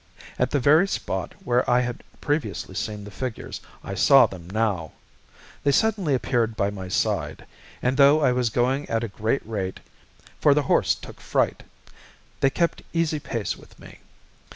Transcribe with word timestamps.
At 0.39 0.49
the 0.49 0.59
very 0.59 0.87
spot, 0.87 1.35
where 1.43 1.69
I 1.69 1.81
had 1.81 2.01
previously 2.21 2.73
seen 2.73 3.03
the 3.03 3.11
figures, 3.11 3.61
I 3.83 3.93
saw 3.93 4.25
them 4.25 4.49
now. 4.49 4.93
They 5.63 5.71
suddenly 5.71 6.15
appeared 6.15 6.57
by 6.57 6.71
my 6.71 6.87
side, 6.87 7.45
and 7.83 7.97
though 7.97 8.19
I 8.19 8.31
was 8.31 8.49
going 8.49 8.89
at 8.89 9.03
a 9.03 9.07
great 9.07 9.45
rate 9.45 9.79
for 10.39 10.55
the 10.55 10.63
horse 10.63 10.95
took 10.95 11.21
fright 11.21 11.61
they 12.39 12.49
kept 12.49 12.81
easy 12.93 13.19
pace 13.19 13.55
with 13.55 13.77
me. 13.77 13.99